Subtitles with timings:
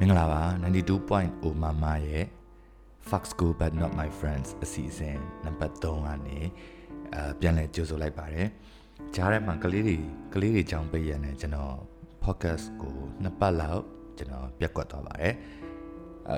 [0.00, 0.42] မင်္ဂလာပါ
[1.04, 2.24] 92.0 mama ရဲ့
[3.08, 6.38] Fox Go but not my friends အစီအစဉ်နံပါတ်3ကနေ
[7.14, 8.48] အပြန်လည်ကြိုဆိုလိုက်ပါတယ်
[9.14, 9.96] ကြားထဲမှာကလေးတွေ
[10.34, 11.74] ကလေးတွေကြောင်းပေးရတဲ့ကျွန်တော်
[12.24, 13.82] podcast ကိုနှစ်ပတ်လောက်
[14.18, 15.34] ကျွန်တော်ပြတ်ကွက်သွားပါတယ်
[16.28, 16.36] အဲ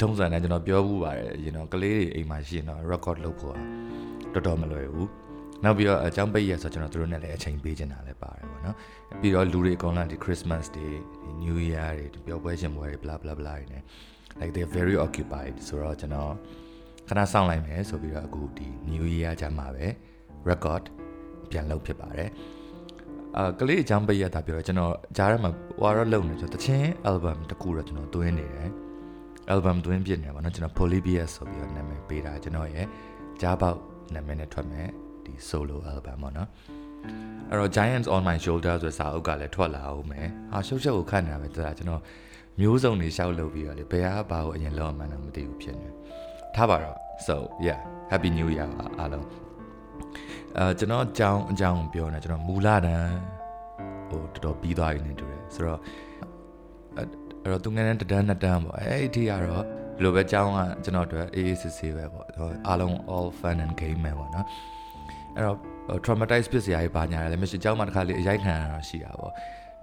[0.00, 3.56] ထုံးစံနဲ့ကျွန်တော်ပြောဘူးပါတယ်ရင်တော့ကလေးတွေအိမ်မှာရှိရင်တော့ record လုပ်ဖို့
[4.32, 5.08] တော်တော်မလွယ်ဘူး
[5.64, 8.76] နောက်ပြီးတော့အကြောင်းပိတ်ရဆိုကျွန်တော်တို့နဲ့လည်းအချိန်ပေးချင်တာလည်းပါတယ်ပေါ့နော်
[9.20, 10.86] ပြီးတော့လူတွေအကုန်လုံးဒီ Christmas တွေ
[11.42, 13.78] New Year တွေဒီပျော်ပွဲရှင်ပွဲတွေ bla bla bla တွေ ਨੇ
[14.40, 16.32] like they very occupied ဆိုတော့ကျွန်တော်
[17.08, 19.86] ခဏစောင့်လိုက်မယ်ဆိုပြီးတော့အခုဒီ New Year ကြမှာပဲ
[20.50, 20.84] record
[21.50, 22.28] ပြန်လုပ်ဖြစ်ပါတယ်
[23.36, 25.50] အာကလေးအကြောင်းပိတ်ရတာပြောတော့ကျွန်တော်ဂျားထဲမှာ
[25.82, 28.68] ဝါတော့လုံနေကျွန်တော်တချင်း album တကူတော့ကျွန်တော်တွင်းနေတယ်
[29.52, 32.86] album တွင်းပြနေပါတော့ကျွန်တော် Polybius ဆိုပြီးတော့နာမည်ပေးတာကျွန်တော်ရဲ့
[33.40, 33.78] ကြားပေါက်
[34.14, 34.88] နာမည်နဲ့ထွက်မယ်
[35.26, 36.48] ဒီ solo album ပေါ့နော်
[37.50, 42.02] အဲ့တော့ Giants on my shoulder ဆိုတဲ့စာအုပ်ကလည်းထွက်လာအောင်မယ်ဟာရှုပ်ရှုပ်ကိုခတ်နေတာပဲဆိုတာကျွန်တော်
[42.60, 45.88] မျိုးစုံတွေရှောက်လုပ်ပြီးတော့လေဘယ်ဟာဘာကိုအရင်လောက်မှန်းတော့မသိဘူးဖြစ်နေ
[46.54, 46.96] ထားပါတော့
[47.26, 47.80] so yeah
[48.10, 49.26] happy new year အားလုံး
[50.58, 53.14] အဲကျွန်တော်အကြောင်းအကြောင်းပြောနေကျွန်တော်မူလာတန်း
[54.08, 55.80] ဟိုတော်တော်ပြီးသွားပြီနေတူတယ်ဆိုတော့
[56.96, 59.64] အဲ့တော့သူငယ်တဲ့တန်းနှစ်တန်းပေါ့အဲ့ဒီကတော့
[59.96, 62.26] ဒီလိုပဲအကြောင်းကကျွန်တော်တို့အေးအေးဆေးဆေးပဲပေါ့
[62.68, 64.46] အားလုံး all fun and game ပဲပေါ့နော်
[65.36, 69.32] အဲ့တော့ traumatize ဖြစ်စရာကြီးပါညာတယ်မရှိအကြောင်းမှတစ်ခါလေးအရိုက်ခံရတာရှိတာပေါ့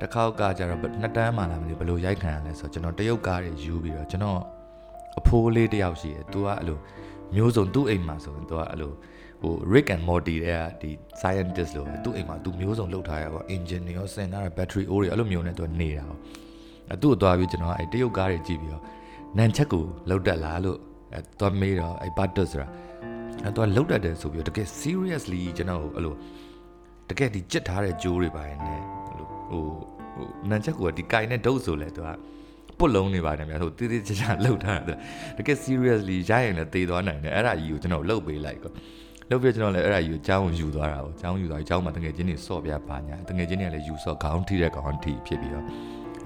[0.02, 4.39] တစ်ခေါက်ကကြတော့နှစ်တန်းမှလာမသိဘယ်လိုရိုက်ခံရလဲဆိုတော့ကျွန်တော်တရုတ်ကားတွေယူပြီးတော့ကျွန်တော်
[5.19, 6.78] အဖိုးလေးတယောက်ရှိတယ်သူကအဲ့လို
[7.36, 8.91] မျိုးစုံသူ့အိမ်မှာဆိုရင်သူကအဲ့လို
[9.41, 10.89] ဟို Rick and Morty တဲ့ဒီ
[11.22, 16.19] scientist လို့သူ့အိမ်မှာသူမျိုးစုံလုပ်ထားရပေါ့ engine တွေရောစင်ထားတဲ့ battery ore တွေအဲ့လိုမျိုးနဲ့သူနေတာပေါ့
[16.89, 18.84] အဲသူ့ကိုသွားပြီးကျွန်တော်အဲ့တရုတ်ကားတွေကြည့်ပြီးတော့
[19.38, 20.78] နန်ချက်ကိုလောက်တက်လာလို့
[21.13, 22.67] အဲသွားမေးတော့အဲ့ butter ဆိုတာ
[23.45, 26.13] အဲသူကလောက်တက်တယ်ဆိုပြီးတော့တကယ် seriously ကျွန်တော်အဲ့လို
[27.09, 28.75] တကယ်ဒီကြစ်ထားတဲ့ကြိုးတွေပါနေ
[29.49, 29.63] ဟို
[30.15, 32.09] ဟိုနန်ချက်ကိုဒီကိုင်နဲ့ဒုတ်ဆိုလဲသူက
[32.79, 34.97] ပုတ်လုံးနေပါတယ်များဟိုတေးသေးချာချာလှုပ်ထားတယ်
[35.38, 38.72] တကယ် seriously ရရင်လည်းတေးသွားနိုင်တယ်အဲ့ဒါကြီးကိုကျွန်တော်လှုပ်ပေးလိုက်ကော
[39.29, 45.66] လှုပ်ပြကျွန်တော်လည်းအဲ့ဒါယူအကြောင်းယူသွားတာပေါ့အကြောင်းယူသွားအကြောင်းမှာတကယ်ချင်းတွေစော့ပြပါညာတကယ်ချင်းတွေလည်းယူစော့ခေါင်းထိတဲ့ခေါင်းထိဖြစ်ပြီးတော့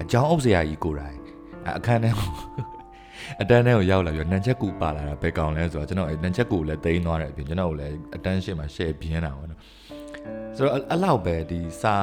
[0.03, 1.17] အကြောင်းအုပ်စရာကြီးကိုယ်တိုင်
[1.77, 2.09] အခန်းထဲ
[3.41, 9.59] အတန်းထဲကိုရောက်လာပြီးနန်ချက်ကူပါလာတာဘယ်ကောင်လဲဆိုတော့ကျွန်တော်အဲနန်ချက်ကူလည်းတိန်းသွားတယ်အပြင်ကျွန်တော်ကိုလည်းအတန်းရှင်းမှာ share ပြင်းတာပေါ့နော်
[10.57, 11.95] ဆိုတော့အဲ့လောက်ပဲဒီစာ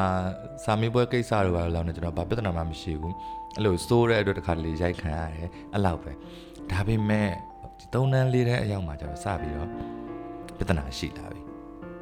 [0.64, 3.14] စာမေးပွဲကိစ္စတွေပါလောက်နေကျွန်တော်ဘာပြဿနာမှမရှိဘူး
[3.56, 6.12] အဲ့လိုစိုးတဲ့အတွက်တခါတလေရိုက်ခံရတယ်အဲ့လောက်ပဲ
[6.70, 7.28] ဒါပေမဲ့
[7.78, 9.68] ဒီ၃တန်း၄တန်းအရောက်မှာကျွန်တော်စပြီးတော့
[10.58, 11.40] ပြဿနာရှိလာပြီ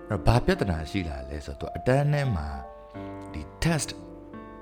[0.09, 2.49] အဲ့တော့ဘာပြဿနာရှိလာလဲဆိုတော့အတန်းထဲမှာ
[3.33, 3.91] ဒီ test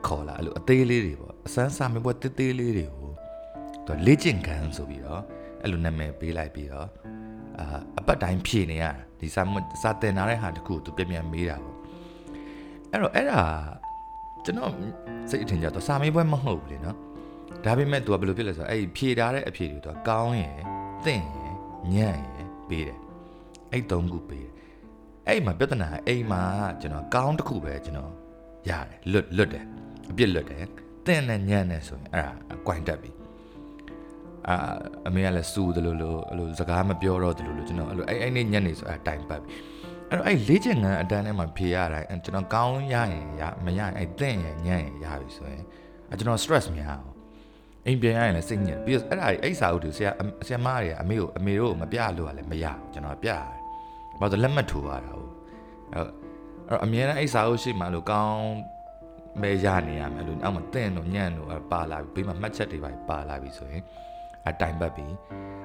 [0.06, 3.05] ခေါ်လာအဲ့လိုအသေးလေးတွေပေါ့အစမ်းစာမေးပွဲတေးသေးလေးတွေကို
[3.86, 5.22] သူလေ့ကျင့်ခန်းဆိုပြီးတော့
[5.62, 6.88] အဲ့လိုနာမည်ပေးလိုက်ပြီးတော့
[7.58, 9.42] အာအပတ်တိုင်းဖြည့်နေရတာဒီစာ
[9.82, 11.76] စာတင်လာတဲ့ဟာတခုကိုသူပြန်ပြန်မေးတာပေါ့
[12.92, 13.42] အဲ့တော့အဲ့ဒါ
[14.44, 14.70] ကျွန်တော်
[15.30, 16.97] စိတ်အထင်ကြတော့စာမေးပွဲမဟုတ်ဘူးလေနော်
[17.64, 20.58] ဒါပေမဲ့ तू ကဘယ်လိုဖြစ်လဲဆိုတော့အဲ့ဖြည့်ထားတဲ့အဖြေတွေ तू ကောင်းရယ်
[21.04, 21.54] သင့်ရယ်
[21.94, 22.98] ညံ့ရယ်ပေးတယ်
[23.72, 24.53] အဲ့သုံးခုပေးတယ်
[25.26, 26.42] အဲ့မှာပြဿနာအိမ်မှာ
[26.80, 28.12] ကျွန်တော်ကောင်းတစ်ခုပဲကျွန်တော်
[28.68, 29.64] ရတယ်လွတ်လွတ်တယ်
[30.10, 30.64] အပြစ်လွတ်တယ်
[31.06, 33.10] သင့်နဲ့ညံ့နဲ့ဆိုရင်အဲ့ဒါအကွိုင်းတက်ပြီ
[34.48, 34.56] အာ
[35.08, 39.50] အမေကလည်းစူတယ်လို့လို့အဲ့လိုစကားမပြောတော့တယ်လို့လို့ကျွန်တော်အဲ့လိုအဲ့အဲ့နေ့ညနေဆိုအဲ့တိုင်ပတ်ပြီ
[40.08, 45.64] အဲ့တော့အဲ့လေးချင်ငံအတန်းထဲမှာဖြေရတိုင်းကျွန်တော်ကောင်းရရင်ရမရရင်အဲ့သင့်ရင်ညံ့ရင်ရပြီဆိုရင်
[46.10, 47.04] အဲ့ကျွန်တော် stress မရအောင်
[47.86, 50.10] အိမ်ပြန်ရရင်လည်းစိတ်ညစ်ပြီးတော့အဲ့ဒါအဲ့စာအုပ်တွေဆရာ
[50.46, 53.60] ဆရာမတွေကအမေကိုအမေတို့မပြလို့ကလည်းမရကျွန်တော်ပြရတယ်။
[54.20, 55.30] ဘာလို့လက်မှတ်ထိုးရတာဟုတ်
[55.92, 56.04] အဲ့
[56.68, 58.40] တော့အမြဲတမ်းအဲ့စာအုပ်ရှိမှလို့ကောင်း
[59.42, 63.82] မဲရနေရမယ်လို့အောက်မှာတင့်တော့ညံ့တော့ပါလာပြီဘေးမှာမှတ်ချက်တွေပါပါလာပြီဆိုရင်
[64.48, 65.06] အတိုင်ပတ်ပြီ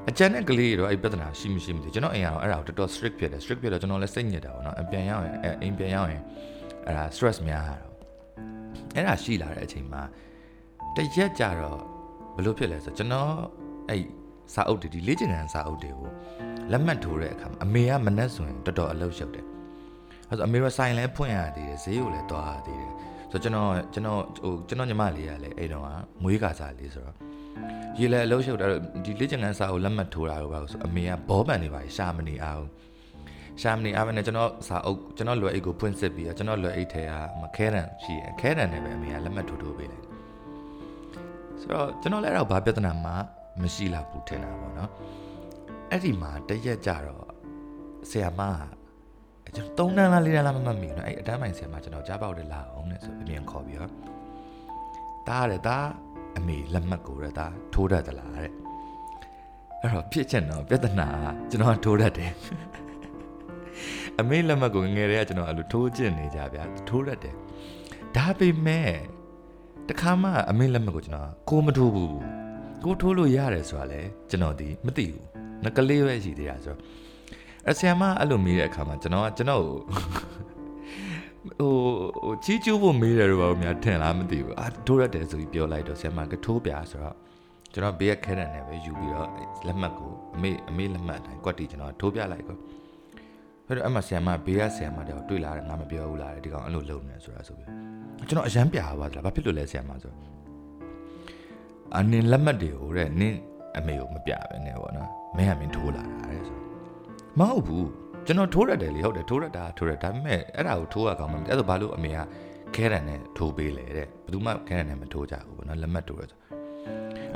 [0.10, 6.22] အကျန်တဲ့ကလေးတော့အဲ့ပြဿနာရှိမရှိမသိကျွန်တော်အိမ်ကတော့အဲ့ဒါကိုတော်တော် strict ဖြစ်တယ် strict ဖြစ်တော့ကျွန်တော်လည်းစိတ်ညစ်တာပေါ့နော်အပြန်ရောက်ရင်အိမ်ပြန်ရောက်ရင်
[6.86, 7.94] အဲ့ဒါ stress များတာတော့
[8.96, 10.02] အဲ့ဒါရှိလာတဲ့အချိန်မှာ
[10.96, 11.80] တရက်ကြတော့
[12.36, 13.32] ဘယ်လိုဖြစ်လဲဆိုကျွန်တော်
[13.90, 14.04] အဲ့
[14.54, 16.10] စာအုပ်တွေဒီလေ့ကျင့်ခန်းစာအုပ်တွေကို
[16.72, 19.46] လက်မှတ်ထိုးတဲ့အခါမှာအမေကမနှက်ဆိုရင်တော်တော်အလုပ်ရှုပ်တယ်
[20.30, 22.92] အဲဆိုအမေကဆိုင်လဲဖွင့်ရသေးတယ်ဈေးကိုလည်းတွားရသေးတယ်
[23.32, 25.88] ဆိုတော့ကျွန်တော်ကျွန်တော်ဟိုကျွန်တော်ညီမလေးကလည်းအဲ့တော့က
[26.24, 27.18] မွေးကာစားလေးဆိုတော့
[28.00, 28.68] ရေလဲအလုပ်ရှုပ်တာ
[29.06, 32.64] ဒီလေ့ကျင့်ခန်းစာကိုလက်မှတ်ထိုးတာတော့ပါဆိုအမေကဘောပန်နေပါရှာမနေအောင်
[33.62, 37.12] ရှာမနေအားနဲ့ကျွန်တော်စာအုပ်ကျွန်တော်လွယ်အိတ်ကိုဖွင့်စစ်ပြီးတော့ကျွန်တော်လွယ်အိတ်ထဲက
[37.42, 40.06] မခဲတန်ရှိရခဲတန်နဲ့ပဲအမေကလက်မှတ်ထိုးထိုးပေးလိုက်
[41.62, 43.12] ဆိုတော့ကျွန်တော်လည်းတော့ဘာပြဿနာမှ
[43.62, 44.90] မရှိလာဘူးထင်တာပေါ့နော်
[45.90, 47.26] အဲ့ဒီမှာတရက်ကြတော့
[48.10, 48.42] ဆရာမ
[49.46, 53.94] ကကျွန်တော်၃တန်းလား၄တန်းလားမမှတ်မိဘူးနော်အဲ့အတန်းပိုင်းဆရာမကျွန်တော်ကြားပေါက်တယ်လာအောင်နဲ့ဆိုပြန်ခေါ်ပြီးတော့
[55.28, 55.88] တားရတယ်တား
[56.38, 58.52] အမေလက်မှတ်ကိုရတာထိုးတတ်သလားတဲ့
[59.82, 61.08] အဲ့တော့ဖြစ်ချက်တော့ပြဿနာ
[61.50, 62.32] ကျွန်တော်ထိုးတတ်တယ်
[64.20, 67.36] အမေလက်မှတ်ကိုငယ်တည်းကကျွန်တော်အဲ့လိုထိုးကျင်နေကြဗျာထိုးတတ်တယ်
[68.16, 68.92] ဒါပေမဲ့
[69.90, 72.18] တခါမှအမေလက်မှတ်ကိုကျွန်တော်ကိုမထိုးဘူး
[72.84, 75.26] ကိုထိုးလို့ရတယ်ဆိုတာလေကျွန်တော်ဒီမသိဘူး
[75.64, 76.80] ငကလေးပဲရှိသေးတာဆိုတော့
[77.70, 79.64] အဆီယမအဲ့လိုမေးတဲ့အခါမှာကျွန်တော်ကကျွန်တော်
[81.60, 81.72] ဟို
[82.24, 87.16] ဟိုချီးကျူးဖို့မေးတယ်တော့ဘာလို့များထင်လားမသိဘူးအာထိုးရတယ်ဆိုပြီးပြောလိုက်တော့ဆီယမကထိုးပြဆိုတော့
[87.74, 89.30] ကျွန်တော်ဘေးကခဲတဲ့နဲ့ပဲယူပြီးတော့
[89.68, 92.58] လက်မှတ်ကိုအမေအမေလက်မှတ်အတိုင်းကွက်တီကျွန်တော်ထိုးပြလိုက်ကော
[93.68, 97.68] အဲ့တော့အမဆီယမဘေးကဆီယမတော့တွေ့လာတယ်ငါမပြောဘူးလားဒီကောင်အဲ့လိုလုပ်နေဆိုတာဆိုပြီး
[98.28, 100.14] ကျွန်တော်အရန်ပြာပါသလားဘာဖြစ်လို့လဲဆီယမဆို
[101.98, 103.38] အနင်းလက်မှတ်တွေကိုတဲ့နင်း
[103.78, 106.58] အမေကိုမပြပဲနဲ့ပေါ့နော်မင်းကမင်းထိုးလာတာတဲ့ဆို
[107.40, 107.88] မဟုတ်ဘူး
[108.26, 112.18] ကျွန်တော်ထိုးရတယ်လေဟုတ်တယ်ထိုးရတာထိုးရဒါပေမဲ့အဲ့ဒါကိုထိုးရကောင်းမှာအဲ့ဒါဘာလို့အမေက
[112.76, 116.38] ခဲရန်နဲ့ထိုးပေးလဲတဲ့ဘယ်သူမှခဲရန်နဲ့မထိုးကြဘူးပေါ့နော်လက်မှတ်ထိုးရဆို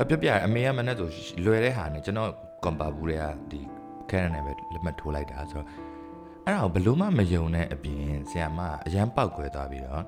[0.01, 1.09] အပြပြအမေကမနဲ့ဆို
[1.45, 2.31] လွယ်တဲ့ဟာနဲ့ကျွန်တော်
[2.63, 3.59] ကွန်ပါဘူးတွေကဒီ
[4.09, 5.67] ခဲရန်နဲ့ပဲလက်မှတ်ထိုးလိုက်တာဆိုတော့
[6.45, 10.03] အဲ့ဒါကိုဘလို့မှမယုံတဲ့အပြင်ဆရာမအရန်ပောက်ခွဲသွားပြီးတော့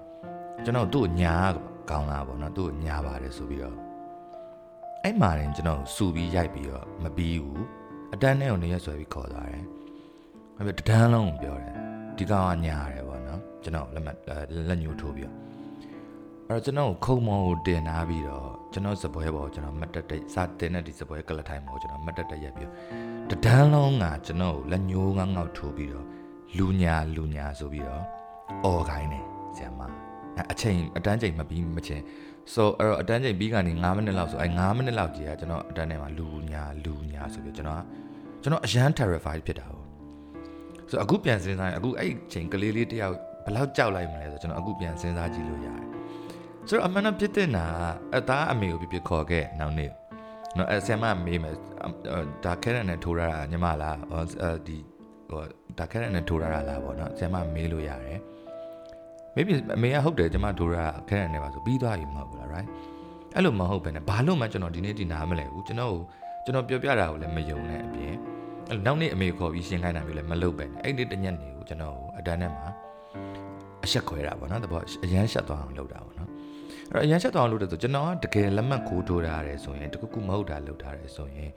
[0.63, 1.35] ကျွန်တော်သူ့ညာ
[1.89, 3.75] ကောင်းလာပေါ့နော်သူ့ညာပါတယ်ဆိုပြီးတော့
[5.03, 7.65] အဲ့မှာရင်ကျွန်တော်စူပြီးရိုက်ပြီးတော့မပြီးဘူး
[8.13, 9.65] အတန်းနဲ့ကိုနေရဆွဲပြီးခေါ်သွားတယ်။
[10.59, 11.73] အဲ့ဒါတန်းလုံးပြောတယ်
[12.17, 14.07] ဒီကောင်ကညာရတယ်ပေါ့နော်ကျွန်တော်လက်မ
[14.69, 15.35] လက်ညှိုးထိုးပြီးတော့
[16.47, 22.69] အဲ့တော့ကျွန်တော်ခုံမောကိုတင်ထားပြီးတော့ကျွန်တော်စပွဲပေါ်ကျွန်တော်မတ်တက်တက်စာတင်တဲ့ဒီစပွဲကလထိုင်ပေါ်ကျွန်တော်မတ်တက်တက်ရက်ပြီး
[23.29, 26.05] တဒန်းလုံးကကျွန်တော်လက်ညှိုးငေါငေါထိုးပြီးတော့
[26.57, 28.03] လူညာလူညာဆိုပြီးတော့
[28.65, 29.25] အော်ခိုင်းတယ်
[29.57, 29.81] ဆရာမ
[30.51, 32.03] အချိန်အတန်းချိန်မပြီးမချင်း
[32.53, 37.83] so အဲ့တော့အတန်းချိန်ပြီးကနေ9မိနစ်လောက်ဆိုအဲ9မိနစ်လောက်ကြီးကကျွန်တော်အတန်းထဲမှာလူညာလူညာဆိုပြီးကျွန်တော်
[38.41, 39.76] ကျွန်တော်အရန် terrified ဖြစ်တာ
[40.89, 45.85] ပေါ့ဆိုအခုပြန်စဉ်းစားရင်အခုအဲ့ချိန်ကလေးလေးတယောက်ဘယ်လောက်ကြောက်လိုက်မလဲဆိုကျွန်တော်အခုပြန်စဉ်းစားကြည့်လို့ရတယ်
[46.67, 47.65] ဆိုတော့အမှန်တော့ဖြစ်တဲ့နာ
[48.15, 49.91] အသားအမေကိုပြပြခေါ်ခဲ့နောက်နေ့
[50.57, 51.55] နော်အဲဆရာမမေးမယ်
[52.45, 53.97] ဒါခဲရနဲ့ထိုးရတာညီမလား
[54.67, 54.77] ဒီ
[55.29, 55.41] ဟို
[55.77, 58.19] ဒါခဲရနဲ့ထိုးရတာလားပေါ့နော်ဆရာမမေးလို့ရတယ်
[59.35, 62.67] မေးပြီအမေကဟုတ်တယ်ကျမထိုးရတာခဲရနဲ့ပါဆိုပြီးသွားပြီမဟုတ်ဘူးလား right
[63.35, 65.93] အဲ့လိုမဟုတ်ပဲねဘာလို့မှကျွန်တော်ဒီနေ့ဒီနားမလဲဘူးကျွန်တော်
[66.45, 68.15] ကျွန်တော်ပြောပြတာကိုလည်းမယုံနဲ့အပြင်
[68.69, 72.65] အဲ့နောက်နေ့အမေခေါ်ပြီးရှင်းခိုင်းတာမျိုးလည်းမလုပ်ပဲနဲ့အဲ့ဒီတညက်နေကိုကျွန်တော်အတန်းထဲမှာ
[73.85, 76.29] အဆက်ခွဲတာပေါ့နော်တဘောအရန်ရှက်သွားအောင်လုပ်တာပေါ့နော်
[76.91, 81.49] အဲ့တော့အရန်ရှက်သွားအောင်လုပ်တယ်ဆိုကျွန်တော်ကတကယ်လက်မှတ်ကိုထိုးထားရတယ်ဆိုရင်တခုခုမဟုတ်တာလုပ်ထားတယ်ဆိုရင်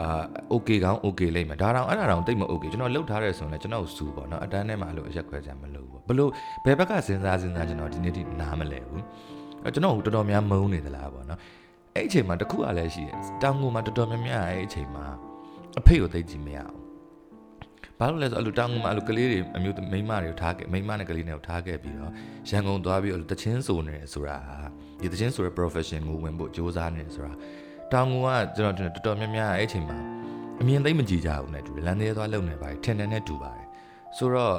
[0.00, 0.22] အာ
[0.52, 6.30] okay ကောင်း okay လိမ့်မယ်ဒါတောင်အဲ့ဒါတောင်တိတ်မ okay ကျွန်တော်လှုပ်ထားတယ်ဆိုရင်လည်းကျွန်တော်စူပေါ့နော်အတန်းထဲမှာအဲ့လိုအရက်ခွဲစရာမလိုဘူးဘလို့
[6.64, 9.02] ဘယ်ဘက်ကစဉ်းစားစဉ်းစားကျွန်တော်ဒီနေ့ဒီနားမလဲဘူး
[9.64, 11.40] အဲ့ကျွန်တော်တော်တော်များမုန်းနေသလားပေါ့နော်
[11.94, 15.06] အဲ့အချိန်မှာတခုကလည်းရှိတယ်တောင်ငူမှာတော်တော်များများအဲ့အချိန်မှာ
[15.78, 16.78] အဖေကိုသိကြည့်မရအောင်
[17.98, 22.12] ဘာလို့လဲဆိုအဲ့လိုတောင်ငူမှာအဲ့လိုကလေးတွေအမျိုးမိန်းမတွေကိုထားခဲ့မိန်းမနဲ့ကလေးတွေကိုထားခဲ့ပြီးတော့
[22.48, 24.38] ရန်ကုန်သွားပြီးအဲ့လိုတချင်းဆိုနေတယ်ဆိုတာ
[25.00, 27.32] ဒီတချင်းဆိုတဲ့ profession ကိုဝင်ဖို့စ조사နေတယ်ဆိုတာ
[27.92, 29.98] တောင်ငူကကျွန်တော်တော်တော်များများအဲ့အချိန်မှာ
[30.60, 33.66] အမြင်သိမ့်မကြည့်ကြဘူးနဲ့တူတယ်လမ်းသေးသွားလုံနေပါတယ်ထင်တယ်နဲ့တူပါတယ်
[34.16, 34.54] ဆိုတော့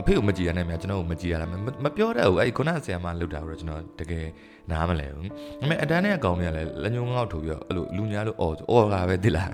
[0.00, 1.48] အဖေကိုမကြည်ရနဲ့များကျွန်တော်ကိုမကြည်ရလား
[1.84, 4.26] မပြောတတ်ဘူးအဲ့ခုနဆရာမလှုပ်တာတော့ကျွန်တော်တကယ်
[4.70, 9.50] နားမလဲဘူးဒါပေမဲ့အတန်းနဲ့အကောင်တွေကလည်းလက်ညှိုးငေါက်ထိုးပြီးတော့အဲ့လိုလူညာလို့အော်အော်ကပဲတိလား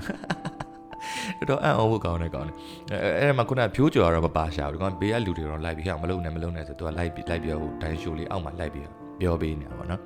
[1.48, 2.56] တော့အံ့ဩဖို့ကောင်းတယ်ကောင်းတယ်
[2.92, 8.84] အဲအဲ့မှာခုနဖြိုးကြော်တော့မပါရှာဘူးဒီကောင်ဘေးကလူတွေတော့လိုက်ပြီးဟောင်မလုံနဲ့မလုံနဲ့ဆိုသူကလိုက်ပြီးလိုက်ပြီးဟိုဒိုင်းရှိုးလေးအောက်မှာလိုက်ပြီး
[9.20, 10.00] ပြောပေးနေတာပေါ့နော်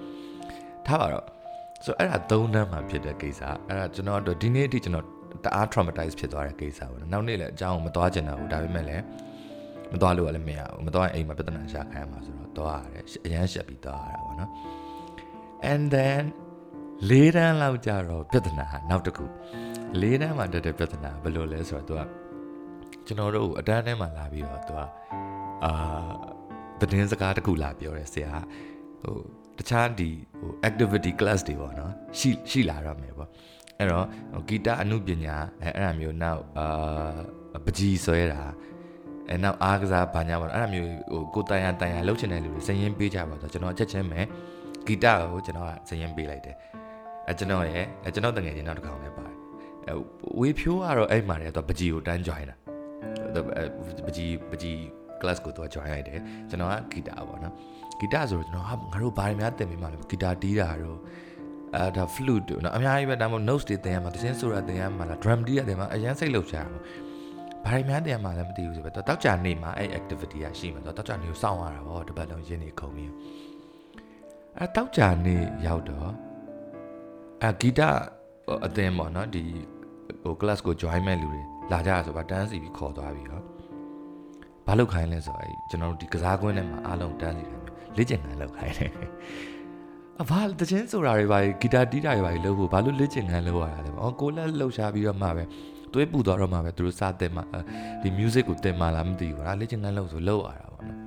[0.86, 1.24] ထားပါတော့
[1.84, 5.06] ဆိုအဲ့ဒါသုံးတန်းမှာဖြစ်တဲ့ကိစ္စအဲ့ဒါကျွန်တော်တို့ဒီနေ့အထိကျွန်တော်
[5.44, 9.02] တအား traumatize ဖြစ်သွားတဲ့ကိစ္စပေါ့နော်နောက်နေ့လည်းအကြောင်းမသွားကျင်တာဘူးဒါပေမဲ့လည်း
[9.92, 14.50] မသွားလို့လည်းမရဘူးမသွားရင်အိမ်မှာပြဿနာရှာခိုင်းမှာဆိုတော့သွားရတယ်အရန်ရှက်ပြီးသွားရတာပေါ့နော်
[15.72, 16.22] and then
[17.08, 19.24] လေးတန်းလောက်ကြတော့ပြဿနာနောက်တစ်ခု
[20.00, 22.06] လေးတန်းမှာတက်တဲ့ပြဿနာဘယ်လိုလဲဆိုတော့
[23.06, 24.80] သူကကျွန်တော်တို့အတန်းထဲမှာလာပြီးတော့သူက
[25.64, 25.72] အာ
[26.80, 28.32] သတင်းစကားတစ်ခုလာပြောတယ်ဆရာ
[29.02, 29.16] ဟို
[29.58, 33.30] တခြားဒီဟို activity class တွေပေါ့နော်ရှိရှိလာတော့မယ်ပေါ့
[33.78, 34.06] အဲ့တော့
[34.48, 38.42] ဂီတအမှုပညာအဲအဲ့ဒါမျိုးနောက်အာပကြီးဆွဲတာ
[39.30, 44.20] အဲနောက်အားကစားဘာညာပေါ့အဲ့ဒါမျိုးဟိုကိုတန်ရတန်ရလှုပ်ချင်တဲ့လူတွေစရင်ပေးကြပါတော့ကျွန်တော်အချက်ချင်းပဲ
[44.86, 46.56] ဂီတကိုကျွန်တော်ကစရင်ပေးလိုက်တယ်
[47.28, 49.36] အဲကျွန်တော်ရဲ့အဲကျွန်တော်တငယ်ချင်းနောက်တစ်ခေါက်လည်းပါတယ်
[49.88, 49.94] အဲ
[50.40, 52.56] ဝေဖြိုးကတော့အဲ့မှာတည်းတော့ပကြီးကိုတန်း join တာ
[54.06, 54.76] ပကြီးပကြီး
[55.20, 57.54] class ကိုတော့ join လိုက်တယ်ကျွန်တော်ကဂီတပေါ့နော်
[58.00, 60.98] ဂီတဆိုတော့ကျွန်တော်ဟာငါတို့ဘာတွေများသင်ပေးမှလဲဂီတာတီးတာတော့
[61.76, 66.78] အဲဒါ flute တို့နော်အများကြီးပဲဒါမှမဟုတ် notes တွေသင်ရမှာတခြင်းဆိုတာသင်ရမှာလား drum တီးရသင်မှာအရန်စိတ်လှုပ်ရှားပါ
[67.64, 73.10] ဘာတွေများတင်ရမှာလဲမသိဘူးဆိုပဲတော့တောက်ကြနေမှာအဲ့ activity ကရှိမှာတော့တောက်ကြနေကိုစောင့်ရတာဗောတပတ်လုံးရင်းနေခုံပြီး
[74.60, 76.10] အဲတောက်ကြနေရောက်တော့
[77.44, 77.80] အဂီတ
[78.66, 79.44] အသင်းပေါ့နော်ဒီ
[80.22, 81.42] ဟို class ကို join မဲ့လူတွေ
[81.72, 83.42] လာကြဆိုပါတန်းစီပြီးခေါ်သွားပြီးတော့
[84.66, 87.60] ဘာလုပ်ခိုင်းလဲဆိုတော့အဲကျွန်တော်တို့ဒီကစားကွင်းထဲမှာအားလုံးတန်းစီတယ်
[87.96, 88.92] လေ့ကျင့်ခန်းလုပ်ခိုင်းတယ်
[90.22, 95.44] အဘာတချင်းဆိုတာတွေပါဂီတာတီးတာတွေပါလို့ဖို့ဘာလို့လေ့ကျင့်ခန်းလုပ်ရတာလဲ။အော်ကိုလက်လှုပ်ရှားပြီးတော့မှပဲ
[95.92, 97.42] သွေးပူသွားတော့မှပဲသူတို့စတင်မှ
[98.02, 100.98] ဒီ music ကိုတင်မှလားမသိဘူး။ဒါလေ့ကျင့်ခန်းလုပ်ဆိုလုပ်ရတာပေါ့နော်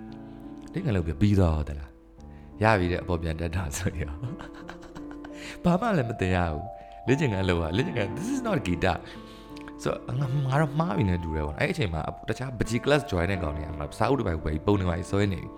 [0.74, 1.92] ။လေ့ကျင့်ခန်းလုပ်ပြီးပြီးသွားတော့တလား။
[2.64, 4.14] ရပြီတဲ့အပေါ်ပြန်တက်တာဆိုရော။
[5.64, 6.66] ဘာမှလည်းမတင်ရဘူး
[7.08, 8.98] လေ့ကျင့်ခန်းလောက်อ่ะလေ့ကျင့်ခန်း this is not a guitar
[9.84, 15.50] ဆိုငါငါတော့မှားပြီနဲ့တူတယ်ပေါ့အဲ့အချိန်မှာတခြား BG class join တဲ့ကောင်တွေကစာအုပ်တစ်ပိုက်ဝယ်ပုံနေပါဆွဲနေပြီ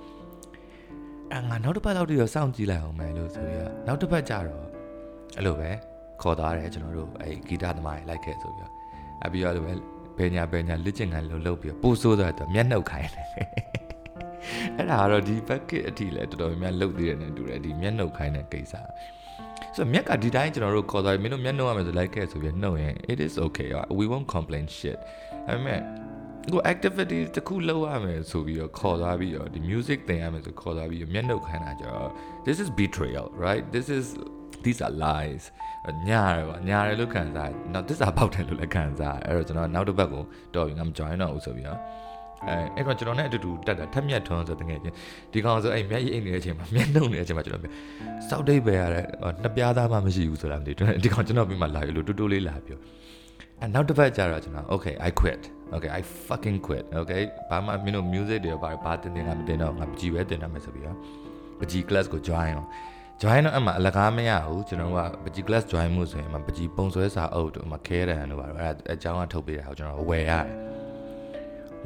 [1.31, 4.63] အဲငါနောက်တစ်ပတ်လောက်တည်းရောစောင့်ကြည့်လိုက်အောင်မယ်လို့ဆိုပြီးတော့နောက်တစ်ပတ်ကျတော့
[5.37, 5.69] အဲ့လိုပဲ
[6.21, 8.71] ခေါ်သွားတယ်ကျွန်တော်တို့အဲ့ဂီတသမားတွေလိုက်ခဲ့ဆိုပြီးတော့
[9.25, 9.65] အပြီးတော့လည်း
[10.17, 13.27] ဘယ်ညာဘယ်ညာလက်ကျင်ကန်လို့လုပ်ပြီးတော့ပို့ဆိုးသွားတော့မျက်နှုတ်ခိုင်းတယ်
[14.77, 18.73] အဲ့ဒါကတော့ဒီ packet အထိလည်းတော်တော်များများလုပ်သေးတယ်နဲ့တူတယ်ဒီမျက်နှုတ်ခိုင်းတဲ့ကိစ္စ
[19.75, 23.69] ဆိုတော့မြက်ကဒီတိုင်းကျွန်တော်တို့ခေါ်သွားပြီးမင်းတို့မျက်နှုတ်ရမယ်ဆိုလိုက်ခဲ့ဆိုပြီးနှုတ်ရင် it is okay
[23.99, 24.99] we won't complain shit
[25.47, 25.79] အဲ့မဲ့
[26.53, 32.09] ကို activity တခုလုပ်ရမယ်ဆိုပြီးတော့ခေါ်သွားပြီးတော့ဒီ music သင်ရမယ်ဆိုခေါ်သွားပြီးမျက်နှုတ်ခိုင်းတာကြတော့
[32.47, 34.05] this is betrayal right this is
[34.65, 35.43] these are lies
[36.09, 40.23] ညာရပါညာရလို့ခံစားနောက်သစ္စာပေါက်တယ်လို့လည်းခံစားအဲ့တော့ကျွန်တော်နောက်တစ်ပတ်ကို
[40.55, 41.79] တော်ပြီငါမ join တော့ဘူးဆိုပြီးတော့
[42.47, 44.95] အဲအဲ့တော့ကျွန်တော်နဲ့အတူတူတက်တာထက်မြက်ထွန်းဆိုတကယ်ချင်း
[45.31, 47.73] ဒီကောင်ဆိုအဲ့မျက်ရည်အိတ်နေတဲ့အချိန်မှာမျက်နှုတ်နေတဲ့အချိန်မှာကျွန်တော်
[48.29, 49.03] စောက်တိတ်ပဲရတဲ့
[49.41, 52.79] နှစ်ပြားသားမှမရှိဘူးဆိုတာမသိဘူးဒီကောင်ကျွန်တော်ပြီးမှလာရလို့တူတူလေးလာပြော
[53.61, 55.41] အဲနောက်တစ်ပတ်ကျတော့ကျွန်တော် okay i quit
[55.75, 60.97] okay i fucking quit okay ဘာမှမင်းတို့ music တွေဘာဘာတင်တင်ကမတင်တော့ငါပကြီးပဲတင်ရမယ်ဆိုပြီးတော့
[61.59, 62.67] ပကြီး class ကို join အောင်
[63.21, 70.47] join တော့အမှအလကားမရဘူးကျွန်တော်ကပကြီး class join မှုဆိုရင်အမှပကြီးပုံဆွဲစာအုပ်တို့အမှခဲတယ်တို့ပါတော့အဲအကြောင်းကထုတ်ပေးတာကိုကျွန်တော်ဝယ်ရတယ်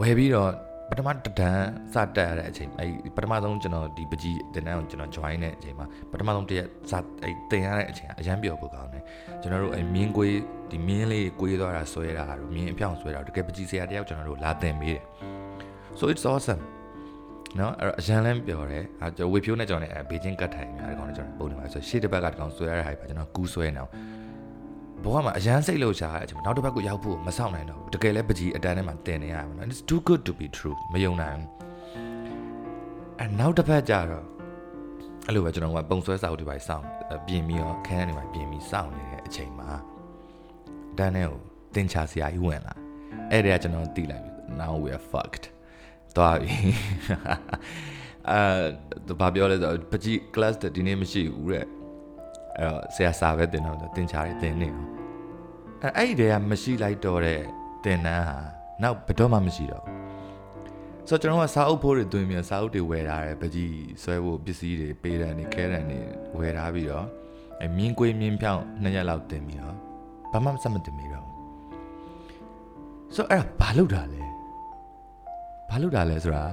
[0.02, 0.52] ဝယ်ပြီးတော့
[0.90, 9.04] ပထမတဒန်းစတက်ရတဲ့အချိန်အဲပထမဆုံးကျွန်တော်ဒီပကြီးတင်တန်းကိုကျွန်တော် join တဲ့အချိန်မှာပထမဆုံးတရက်စအဲတင်ရတဲ့အချိန်အရန်ပြောဖို့ကောင်းတယ်
[9.42, 10.36] ကျွန်တော်တို့အဲမြင်းကွေး
[10.72, 15.06] ဒီမြင်းလေးကွေးသွားတာဆွဲတာတို့မြင်းအပြောင်ဆွဲတာတကယ်ပကြီးဆရာတယောက်ကျွန်တော်တို့လာတင်ပေးတယ်
[16.00, 16.64] so it's awesome
[17.60, 23.92] နော်အဲ့တော့အရန်လန်းပြောတယ်အဲကျွန်တော်ဝေဖြိုးနဲ့ကျွန်တော်လည်းဘေဂျင်းကတ်ထိုင်များဒီကောင်လည်းကျွန်တော်ပုံနေပါဆိုရှေ့တစ်ဘက်ကဒီကောင်ဆွဲရတဲ့ဟာပဲကျွန်တော်ကူးဆွဲနေအောင်
[25.04, 31.48] ဘောကမှအရန်စိတ်လို့ရှာတဲ့အချိန်မှာနောက်တစ်ဘက်ကိုရောက်ဖို့မဆောင်နိုင်တော့ဘူးတကယ်လည်းပကြီးအတန်းထဲမှာတင်နေရမှာနော် it's too good to be true မယုံနိုင်ဘူး
[33.20, 34.26] အဲနောက်တစ်ဘက်ကျတော့
[35.28, 36.86] အဲ့လိုပဲကျွန်တော်ကပုံဆွဲစာအုပ်တွေပါစောင့်
[37.28, 39.70] ပြင်ပြီးတော့ခန်းထဲတွေပါပြင်ပြီးစောင့်နေတဲ့အချိန်မှာ
[40.98, 41.40] တန်းထဲကို
[41.76, 42.74] တင်ချာဆရာကြီးဝင်လာ
[43.32, 44.32] အဲ့ဒါကကျွန်တော်သိလိုက်ပြီ
[44.62, 45.46] now we are fucked
[46.16, 46.54] သွားပြီ
[48.30, 51.66] အဲဘာပြောလဲဆိုတော့ပကြီး class ဒီနေ့မရှိဘူးတဲ့
[52.58, 54.88] အဲ့တော့ဆရာစာပဲတင်တော့တင်ချာတယ်တင်နေအောင်
[55.84, 57.42] အဲအဲ့ဒီတည်းကမရှိလိုက်တော့တဲ့
[57.84, 58.38] တင်နန်းဟာ
[58.82, 66.00] နောက်ဘယ်တော့မှမရှိတော့ဘူးဆိုတော့ကျွန်တော်ကစာအုပ်ဖို့တွေတွင်ပြီးစာအုပ်တွေဝယ်ထားတယ်ပကြီးဆွဲဖို့ပစ္စည်းတွေပေးတယ်နေခဲတယ်နေ
[66.38, 67.06] ဝယ်ထားပြီးတော့
[67.62, 69.76] အဲမြင်းကွေးမြင်းဖြောင်းနှစ်ရက်လောက်တင်ပြီးတော့
[70.32, 71.28] ဘာမှမစမတင်ပြီးတော့
[73.16, 74.24] ဆိုတော့အဲ့ဒါဘာလုပ်တာလဲ
[75.70, 76.44] ဘာလုပ်တာလဲဆိုတာ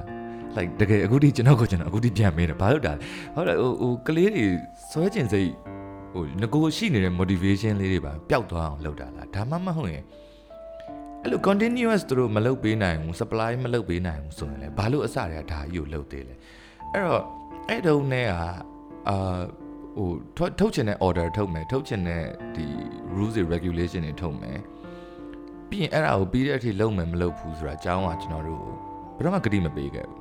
[0.57, 3.01] like တကယ်အခုထိကျွန်တော်ကိုကျွန်တော်အခုထိပြန်မေးတယ်ဘာလုပ်တာလဲ
[3.35, 4.45] ဟုတ်တယ်ဟိုဟိုကလေးတွေ
[4.91, 5.51] ဆွဲကျင်စိတ်
[6.13, 10.05] ဟိုငကိုရှိနေတဲ့ motivation လေးတွေပါပျောက်သွားအောင်လုပ်တာလားဒါမှမဟုတ်ရင်
[11.23, 16.35] အဲ့လို continuous သူတို့မလုပ်ပေးနိုင်ဘူး supply မလုပ်ပေးနိုင်ဘူးဆိုရင်လည်းဘာလို့အစတွေကဒါကြီးကိုလုပ်သေးလဲ
[16.93, 17.23] အဲ့တော့
[17.69, 18.33] အဲ့တုန်းနဲ့က
[19.09, 19.41] အာ
[19.99, 20.11] ဟို
[20.59, 22.25] ထုတ်ချင်တဲ့ order ထုတ်မယ်ထုတ်ချင်တဲ့
[22.57, 22.67] ဒီ
[23.17, 24.59] rules and regulation တွေထုတ်မယ်
[25.69, 28.63] ပြီးရင်အဲ့ဒါကိုပြီးတဲ့အထိလုပ်မယ်မလုပ်ဘူးဆိုတာအကြောင်းကကျွန်တော်တို့
[29.17, 30.20] ဘယ်တော့မှဂတိမပေးခဲ့ဘူး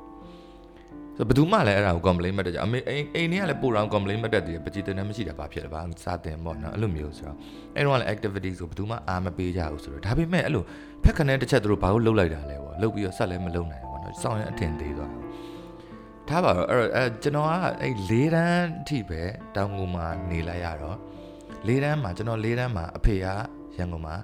[1.20, 7.36] ဆိုဘယ်သူမှလည်းအဲ့ဒါကို complain မတက်ကြအမေအိမ်အိမ်တွေကလည်းပို့တော့ complain မတက်သေးတယ်ပကြည်တင်နေမရှိတာဘာဖြစ်လဲဘာစာတင်ပေါ့နော်အဲ့လိုမျိုးဆိုတော့
[7.76, 10.64] အဲ့တော့လည်း activity ဆိုဘယ်သူမှအားမပေးကြဘူးဆိုတော့ဒါပေမဲ့အဲ့လို
[11.04, 15.22] ဖက်ခနဲ့တစ်ချက်သူတို့ဘာလို့လှုပ်လိုက်တာလဲပေါ့လှုပ်ပြီးတော့ဆက်လည်းမလှုပ်နိုင်ဘူးပေါ့နော်စောင်းရင်အထင်သေးသွားတယ်
[16.28, 19.20] ထားပါတော့အဲ့တော့အဲကျွန်တော်ကအဲ့၄တန်းအထိပဲ
[19.56, 20.96] တောင်ကုန်မှာနေလိုက်ရတော့
[21.68, 23.26] ၄တန်းမှာကျွန်တော်၄တန်းမှာအဖေက
[23.78, 24.14] ရန်ကုန်မှာ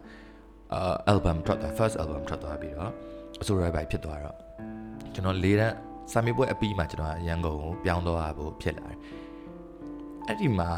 [0.74, 2.92] အာ album ထွက်တာ first album ထွက်သွားပြီးတော့
[3.42, 4.36] အစိုးရဘိုင်ဖြစ်သွားတော့
[5.14, 5.76] ကျွန်တော်၄တန်း
[6.12, 8.98] စာမေးပွဲအပြီးမှာကျွန်တော်ရန်ကုန်ကိုပြောင်းတော့ရဖို့ဖြစ်လာတယ်
[10.26, 10.70] အဲ့ဒီမှာ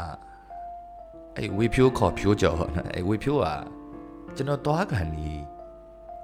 [1.37, 3.47] အဲ့ဝေဖြိုးခေါ်ဖြိုးကျော်ဟောနော်အဲ့ဝေဖြိုးက
[4.35, 5.29] ကျွန်တော်သွားခံဒီ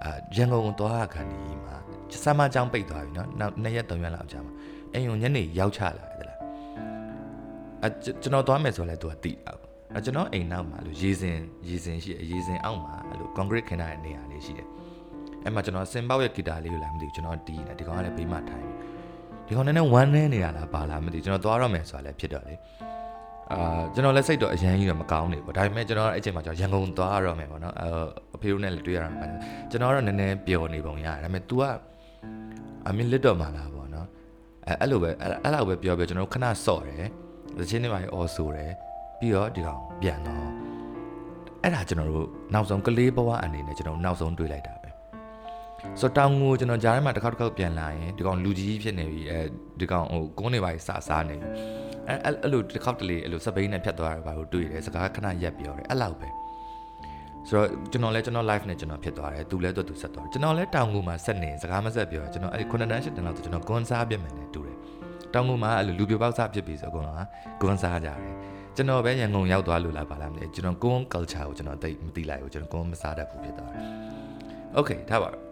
[0.03, 1.75] အာရန်ကုန်ကိုသွားခံဒီမှာ
[2.23, 4.53] စာမကျောင်းပိတ်သွားပြီနော်နောက်၂ရက်၃ရက်လောက်ကြာမှာ
[4.93, 6.39] အဲ့ယုံညနေရောက်ချလာတယ်လား
[7.85, 7.87] အ
[8.21, 9.61] ကျွန်တော်သွားမယ်ဆိုလဲသူကတိအောင်
[9.97, 14.67] အကျွန်တော်အိမ်နောက်မှာလို့ရေစင်ရေစင်ရှိရေစင်အောက်မှာအဲ့လိုကွန်ကရစ်ခင်းထားတဲ့နေရာလေးရှိတယ်
[15.43, 18.65] အဲ့မှာကျွန်တော်စင်ပေါက်ရဲ့ဂီတာလေးကိုလာမသိဘူးကျွန်တော်တီးနေဒီကောင်ကလည်းဘေးမှာထိုင်
[19.47, 22.55] ဒီကောင်နဲ့ဝမ်းနေနေရလားပါလားမသိကျွန်တော်သွားတော့မယ်ဆိုတာလည်းဖြစ်တော့လေ
[23.51, 27.87] အာကျွန်တော်လည်းစိတ်တော့အရန်ကြီးတော့မကောင်းနေဘူးဒါပေမဲ့ကျွန်တော်အဲ့ချိန်မှာကျွန်တော်ရန်ကုန်သွားရတော့မယ်ပေါ့နော်အဲ
[28.35, 29.25] အဖေတို့နဲ့လည်းတွေ့ရတာပါ
[29.69, 31.63] ကျွန်တော်တော့နည်းနည်းပျော်နေပုံရတယ်ဒါပေမဲ့ तू က
[32.87, 34.07] အမင်းလစ်တော့မှလားပေါ့နော်
[34.67, 37.03] အဲအဲ့လိုပဲအဲ့လောက်ပဲပြောပြကျွန်တော်ခဏစော့တယ်
[37.57, 38.71] သချင်းတွေပါအော်ဆိုတယ်
[39.19, 40.47] ပြီးတော့ဒီကောင်ပြန်တော့
[41.63, 44.84] အဲ့ဒါကျွန်တော်တို့နောက်ဆုံးကလေးဘဝအနေနဲ့ကျွန်တော်နောက်ဆုံးတွေ့လိုက်တာပဲ
[45.99, 49.39] ဆိုတောင်ငိုကျွန်တော်ကြားထဲမှာတစ်ခေါက်တစ်ခေါက်ပြန်လာရင်ဒီကောင်လူကြီးဖြစ်နေပြီအဲ
[49.79, 51.49] ဒီကောင်ဟိုကုန်းနေပါစစားနေပြီ
[52.07, 56.29] အဲအဲ့လိုတစ်ခေါက်တလေအဲ့လိုစပိန်နဲ့ဖြတ်သွားတာပါလို့တွေ့တယ်စကားခဏရက်ပြောတယ်အဲ့လောက်ပဲ
[57.47, 64.77] ဆိုတော့ကျွန်တော်လည်းကျွန်တော် live နဲ့ကျွန်တော်ဖြစ်သွားတယ်သူလည်းသူဆက်သွားတယ်ကျွန်တော်လည်းတောင်ငူမှာဆက်နေစကားမဆက်ပြောကျွန်တော်အဲ့ဒီ9တန်း10တန်းလောက်ကျွန်တော်ကွန်ဆာပြမယ်နဲ့တူတယ်
[65.33, 67.23] တောင်ငူမှာအဲ့လိုလူပြပေါက်စားဖြစ်ပြီဆိုအကုန်လုံးက
[67.61, 68.19] ကွန်ဆာကြတယ်
[68.75, 73.83] ကျွန်တော်ပဲရန်ကုန်ရောက်သွားလို့လားပါလားမသိကျွန်တော်ကွန်း culture ကိုကျွန်တော်သိမသိလိုက်ဘူးကျွန်တော်ကွန်းမစားတတ်ဘူးဖြစ်သွားတယ်။
[74.77, 75.44] Okay ဒါပါ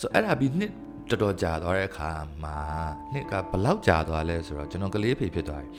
[0.00, 0.72] so အဲ့ဒါပြီးနှစ်
[1.10, 2.10] တော်တော်ကြာသွားတဲ့အခါ
[2.44, 2.58] မှာ
[3.12, 5.70] နှစ်ကဘလောက်ကြာသွားလဲဆိုတော့ကျွန်တော်ကလေးဖေဖြစ်သွားတယ်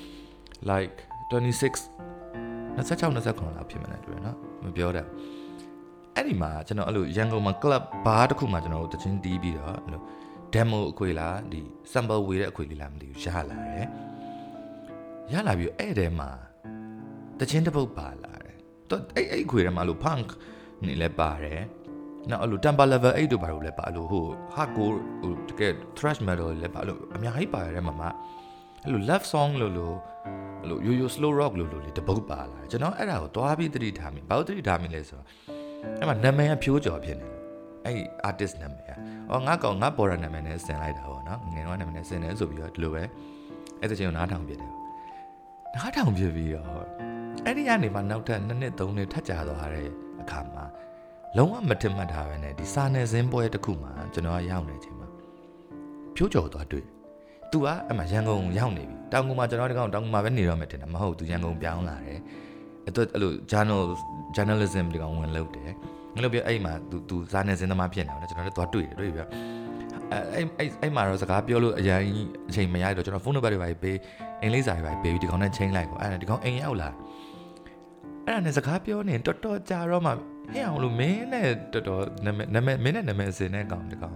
[0.70, 0.98] like
[1.32, 1.74] 26
[2.78, 5.08] 26 29လောက်ဖြစ်မှန်းတူတယ်နော်မပြောတတ်
[6.16, 10.04] အဲ့ဒီမှာကျွန်တော်အဲ့လိုရန်ကုန်မှာ club bar တစ်ခုမှာကျွန်တော်တို့တချင်းတီးပြီးတော့အဲ့လို
[10.54, 11.62] demo အခွေလားဒီ
[11.92, 13.88] sample ဝေတဲ့အခွေလေးလားမသိဘူးရလာတယ်
[15.32, 16.30] ရလာပြီးအဲ့တဲမှာ
[17.40, 18.56] တချင်းတစ်ပုတ်ပါလာတယ်
[18.90, 20.28] တော့အဲ့အဲ့အခွေထဲမှာလို့ punk
[20.86, 21.62] နေလဲပါတယ်
[22.30, 28.04] နောက်အဲ့လို temper level 8တို့ဘာလို့လဲပါလို့ဟို hardcore ဟိုတကယ် thrash metal လည်းပါလို့အများကြီးပါရတယ်မှာမ
[28.84, 29.96] အဲ့လို love song လို့လို့
[30.62, 35.26] အဲ့လို yo yo slow rock လို့လို့လေတပုတ်ပါလာကျွန်တော်အဲ့ဒါကိုသွားပြီးသတိထားမိဘာလို့သတိထားမိလဲဆိုတော့
[36.00, 37.36] အဲ့မှာနာမည်ကဖြိုးကျော်ဖြစ်နေတယ်
[37.86, 38.00] အဲ့
[38.30, 38.98] artist နာမည်อ่ะ
[39.32, 43.04] အော်ငါကောင်ငါပေါ်ရနာမည်နဲ့ဆင်လိုက်တာပေါ့နော်ငယ်တော့နာမည်နဲ့ဆင်တယ်ဆိုပြီးတော့ဒီလိုပဲ
[43.80, 44.72] အဲ့တချင်ကိုနားထောင်ပြတယ်
[45.76, 46.68] နားထောင်ပြပြီးတော့
[47.46, 49.88] အဲ့ဒီကနေမှနောက်ထပ်2နှစ်3နှစ်ထပ်ကြာသွားတဲ့
[50.22, 50.64] အခါမှာ
[51.38, 55.08] လုံးဝမထင်မှတ်ထားပဲနဲ့ဒီစာနယ်ဇင်းပွဲတစ်ခုမှာကျွန်တော်ကရောက်နေချိန်မှာ
[56.16, 56.86] ဖြိုးကျော်သွားတွေ့
[57.52, 62.20] သူကအဲ့မှာရန်ကုန်ရောက်နေပြီတောင်ကုန်မှာကျွန်တော်ဒီကောင်တောင်ကုန်မှာပဲနေတော့မှတင်တယ်မဟုတ်သူရန်ကုန်ပြောင်းလာတယ်
[62.86, 63.82] အဲ့တော့အဲ့လို journal
[64.36, 65.70] journalism ဒီကောင်ဝင်လုပ်တယ်
[66.14, 69.30] ငါလို့ပြအဲ့မှာသူသူစာနယ်ဇင်းသမားဖြစ်နေတယ်ကျွန်တော်လည်းသွားတွေ့တယ်တွေ့ပြီးတော့
[70.12, 72.02] အဲ့အဲ့အဲ့မှာတော့စကားပြောလို့အရင်
[72.50, 73.98] အချိန်မရတော့ကျွန်တော်ဖုန်းနံပါတ်တွေပါပေး
[74.42, 76.90] အင်္ဂလိပ်စာတွေပါပေးပြီးဒီကောင်နဲ့ချိန်လိုက်ကိုအဲ့ဒါဒီကောင်အိမ်ရောက်လာ
[78.26, 80.12] အဲ့ဒါနဲ့စကားပြောနေတော်တော်ကြာတော့မှ
[80.54, 84.16] ဟဲ့အောင်လို့မင်းနဲ့တော်တော်နာမည်နာမည်မင်းနဲ့နာမည်စင်တဲ့ကောင်ဒီကောင်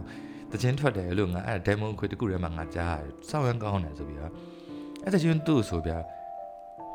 [0.51, 4.31] တချင်းထွက်တယ်လို့ငါအဲ့ဒဲမိုခွေတခုထဲမှာငါကြားတယ်စောက်ရန်ကောင်းတယ်ဆိုပြီးတော့
[5.03, 5.91] အဲ့တချင်းသူ့ဆိုပြ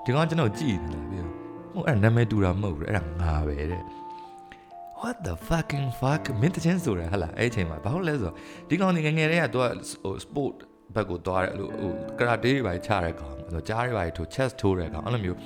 [0.04, 1.34] ဒီကောင်ကျွန်တော်ကြည်နေတယ်ပြီးတော့
[1.74, 3.82] ဟိုအဲ့နာမည်တူတာမဟုတ်ဘူးအဲ့ဒါငါပဲတဲ့
[5.00, 8.34] what the fucking fuck မင်းတချင်းဆိုရဟလာအဲ့အချိန်မှာဘာလို့လဲဆိုတော့
[8.68, 9.64] ဒီကောင်ငငယ်လေးကသူက
[10.02, 10.54] ဟို sport
[10.94, 15.38] ဘက်ကိုသွားတယ်အဲ့လိုဟိုကရာတေးတွေပါချတဲ့ကောင်အဲ့လိုကြားတွေပါထိုး chest ထိုးတဲ့ကောင်အဲ့လိုမျိုး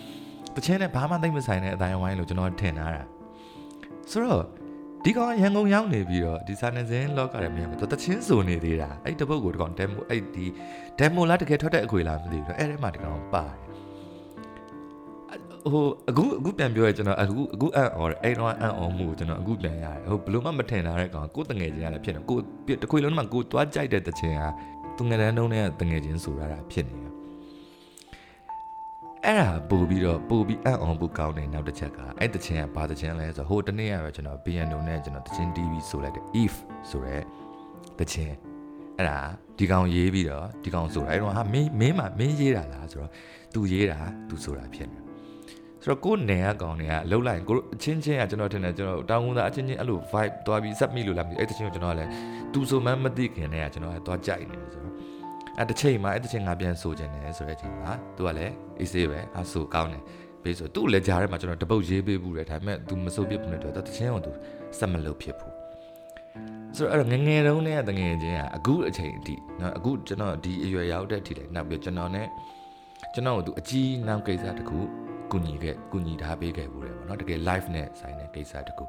[0.57, 3.03] တချင်းနဲ့ဘာမှသိမဆိုင်တဲ့အတိုင်းဝိုင်းလို့ကျွန်တော်ထင်ထားတာ
[4.11, 4.45] ဆိုတော့
[5.05, 10.47] ဒီကောင်ရန်ကုန်ရောက်နေပြီးတော့ဒီစာနယ်ဇင်းလောကရမြန်ကိုတချင်းဆိုနေသေးတာအဲ့တပုတ်ကိုဒီကောင် demo အဲ့ဒီ
[10.99, 13.73] demo လားတကယ်ထွက်တဲ့အခွေလားမသိဘူးအဲ့ထဲမှာဒီကောင်ပါတယ်
[15.73, 22.39] ဟိုအခုအခုပြန်ပြောရကျွန်တော်အခုအခုအံ့ဩတယ်အဲ့တော့အံ့ဩမှုကိုကျွန်တော်အခုပြန်ရတယ်ဟိုဘလို့မှမထင်တာတဲ့ကောင်ကိုတငယ်ချင်းရတယ်ဖြစ်နေကို
[22.83, 24.49] တခွေလုံးမှာကိုသွားကြိုက်တဲ့တခြင်းဟာ
[24.97, 27.12] သူငယ်တန်းတုံးနဲ့တငယ်ချင်းဆိုရတာဖြစ်နေတယ်
[29.27, 36.55] အဲ့ဒါပို့ပြီးတော့ပို့ပြီးအံ့ဩမှုကောင်းတဲ့နောက်တစ်ချက်ကအဲ့တခြင်းကဘာတခြင်းလဲဆိုဟိုတနေ့ရပဲကျွန်တော် piano နဲ့ကျွန်တော်တခြင်း TV ဆိုလိုက်တဲ့ if
[36.91, 37.17] ဆိုရဲ
[37.99, 38.35] တခြင်း
[38.99, 39.19] အဲ့ဒါ
[39.59, 43.11] ဒီကောင်ရေးပြီးတော့ဒီကောင်ဆိုတာအဲ့တော့ဟာမင်းမင်းမမင်းရေးတာလားဆိုတော့
[43.55, 44.99] तू ရေးတာ तू ဆိုတာဖြစ်နေ
[45.83, 52.11] ဆိုတော့ကိုယ်နယ်ကကောင်တွေကလှုပ်လိုက်ကိုအချင်းချင်းကကျွန်တော်ထင်တယ်ကျွန်တော်တောင်းဝန်သားအချင်းချင်းအဲ့လို vibe သွားပြီးစက်မိလို့လားမသိအဲ့တချင်းကိုကျွန်တော်ကလည်း
[52.53, 54.82] သူဆိုမှမသိခင်တည်းကကျွန်တော်ကသွားကြိုက်နေတယ်ဆိုတော့
[55.58, 60.04] အဲ့တစ်ချိန်မှာအဲ့တစ်ချိန်ငါပြန်ဆိုချင်တယ်ဆိုတဲ့အချိန်မှာသူကလည်းအေးဆေးပဲအဆိုကောင်းတယ်
[60.44, 64.32] ပေးဆိုသူ့လည်းကြားထဲမှာကျွန်တော်တပုတ်ရေးပေးဘူးတယ်ဒါပေမဲ့ तू မဆိုပြဘူးနဲ့တော့တချင်းကို तू
[64.78, 65.54] စက်မလုပ်ဖြစ်ဘူး
[66.76, 72.24] ဆိုတော့အဲ့ငငယ်တုန်းနဲ့တငယ်ချင်းကအခုအချိန်အထိနော်အခုကျွန်တော်ဒီအရွယ်ရောက်တဲ့အထိလည်းနောက်ပြီးကျွန်တော် ਨੇ
[73.14, 74.80] ကျွန်တော်တို့အကြီးနောက်ကိစ္စတခု
[75.33, 78.85] ကူညီခဲ့ကူညီထားပေးခဲ့ဘူးတယ်ပေါ့နော်တကယ် live နဲ့ဆိုင်တဲ့ကိစ္စတခု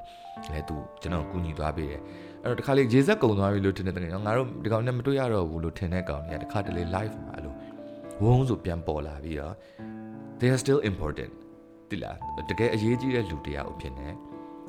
[0.52, 2.02] လဲသူကျွန်တော်ကူညီသွားပေးတယ်
[2.44, 7.54] အဲ့တော့တခါလေရေစက်ကုံသွားပြီလို့ထင်တဲ့တကယ်ငါတို့ဒီကောင်နဲ့မတွေ့ရတော့ဘူးလို့ထင်တဲ့ကောင်တွေကတခါတလေ live မှာအဲ့လို
[8.22, 9.54] ဝုန်းဆိုပြန်ပေါ်လာပြီးတော့
[10.40, 11.32] they are still important
[11.90, 12.16] တိလား
[12.50, 14.14] တကယ်အရေးကြီးတဲ့လူတရားအဖြစ်နဲ့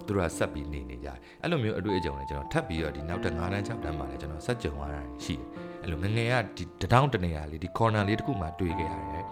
[0.06, 5.46] သူတို့ကဆက်ပြီးနေနေကြတယ်အဲ့လိုမျိုးအတွေ့အကြုံနဲ့ကျွန်တော်ထပ်ပြီးတော့ဒီနောက်တဲ့9တန်း6တန်းမှာလည်းကျွန်တော်ဆက်ကြုံရတာရှိတယ်
[5.82, 9.24] အဲ့လိုငငယ်ကဒီတထောင်တနေရာလေးဒီ corner လေးတစ်ခုမှာတွေ့ခဲ့ရတယ်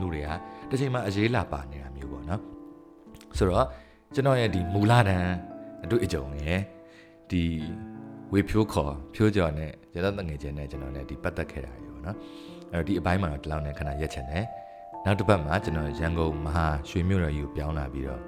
[0.00, 0.28] လူတွေက
[0.70, 2.40] တစ်ချိန်မှာအရေးလာပါနေတာမျိုးပေါ့နော်
[3.38, 3.66] ဆိုတော့
[4.14, 5.34] ကျွန်တော်ရဲ့ဒီမူလတန်း
[5.84, 6.60] အတွေ့အကြုံရယ်
[7.30, 7.42] ဒီ
[8.32, 12.16] ဝေဖြိုးခေါ်ဖြိုးကြော်နဲ့ရသတငယ်ချင်းနဲ့ကျွန်တော်လည်းဒီပတ်သက်ခဲ့တာရေပေါ့နော်
[12.72, 14.44] အဲ့တော့ဒီအပိုင်းမှာတော့တလောင်းနဲ့ခဏရက်ချင်တယ်
[15.04, 18.20] နောက်တစ်ပတ်မှာကျွန်တော်ရန်ကုန်မဟာရွှေမြို့တော်ကြီးကိုပြောင်းလာပြီးတော့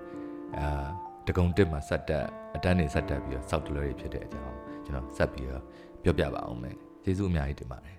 [0.57, 0.87] အာ
[1.27, 2.25] တကုံတစ်မှာဆက်တက်
[2.57, 5.63] အတန်းနေဆက်တက်ပြီးတော့စောက်တလွဲတွေဖြစ်တဲ့အကြောင်းကျွန်တော်ဆက်ပြီးတော့
[6.03, 7.94] ပြောပြပါအောင်မယ်ကျေးဇူးအများကြီးတင်ပါတယ်